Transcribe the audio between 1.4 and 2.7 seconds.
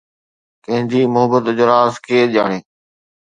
جو راز ڪير ڄاڻي